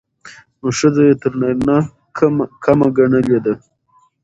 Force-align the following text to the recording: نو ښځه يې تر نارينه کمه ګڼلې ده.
نو 0.61 0.67
ښځه 0.79 1.01
يې 1.07 1.13
تر 1.21 1.31
نارينه 1.41 1.77
کمه 2.63 2.87
ګڼلې 2.97 3.39
ده. 3.45 3.53